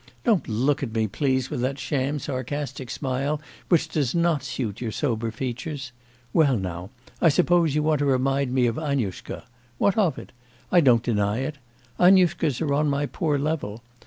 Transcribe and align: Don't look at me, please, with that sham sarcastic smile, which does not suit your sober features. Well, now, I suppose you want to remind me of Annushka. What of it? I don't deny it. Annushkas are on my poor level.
Don't 0.23 0.47
look 0.47 0.81
at 0.81 0.93
me, 0.95 1.05
please, 1.05 1.51
with 1.51 1.61
that 1.61 1.77
sham 1.77 2.17
sarcastic 2.17 2.89
smile, 2.89 3.39
which 3.69 3.87
does 3.87 4.15
not 4.15 4.43
suit 4.43 4.81
your 4.81 4.91
sober 4.91 5.29
features. 5.29 5.91
Well, 6.33 6.57
now, 6.57 6.89
I 7.21 7.29
suppose 7.29 7.75
you 7.75 7.83
want 7.83 7.99
to 7.99 8.05
remind 8.05 8.51
me 8.51 8.65
of 8.65 8.79
Annushka. 8.79 9.43
What 9.77 9.95
of 9.99 10.17
it? 10.17 10.31
I 10.71 10.81
don't 10.81 11.03
deny 11.03 11.41
it. 11.41 11.59
Annushkas 11.99 12.61
are 12.61 12.73
on 12.73 12.89
my 12.89 13.05
poor 13.05 13.37
level. 13.37 13.83